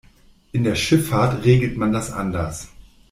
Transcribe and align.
In 0.51 0.63
der 0.63 0.73
Schifffahrt 0.73 1.45
regelt 1.45 1.77
man 1.77 1.93
das 1.93 2.11
anders. 2.11 2.69